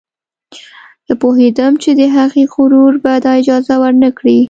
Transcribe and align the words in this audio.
زه 1.07 1.13
پوهېدم 1.21 1.73
چې 1.83 1.89
د 1.99 2.01
هغې 2.15 2.43
غرور 2.53 2.93
به 3.03 3.13
دا 3.25 3.31
اجازه 3.41 3.75
ور 3.81 3.93
نه 4.03 4.09
کړي 4.17 4.37